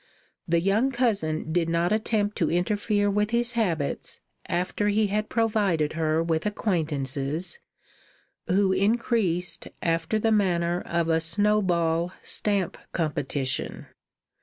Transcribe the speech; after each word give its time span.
The 0.47 0.59
young 0.59 0.89
cousin 0.91 1.53
did 1.53 1.69
not 1.69 1.91
attempt 1.93 2.35
to 2.37 2.49
interfere 2.49 3.07
with 3.07 3.29
his 3.29 3.51
habits 3.51 4.19
after 4.47 4.87
he 4.87 5.05
had 5.13 5.29
provided 5.29 5.93
her 5.93 6.23
with 6.23 6.47
acquaintances, 6.47 7.59
who 8.47 8.71
increased 8.71 9.67
after 9.79 10.17
the 10.17 10.31
manner 10.31 10.81
of 10.87 11.07
a 11.07 11.19
"snowball" 11.21 12.13
stamp 12.23 12.79
competition. 12.93 13.85